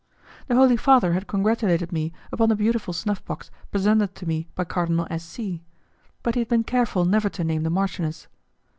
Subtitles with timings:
[0.47, 4.63] The Holy Father had congratulated me upon the beautiful snuff box presented to me by
[4.63, 5.23] Cardinal S.
[5.23, 5.61] C.,
[6.23, 8.27] but he had been careful never to name the marchioness.